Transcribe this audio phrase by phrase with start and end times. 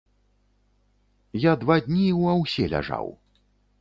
[1.43, 3.05] Я два дні ў аўсе ляжаў.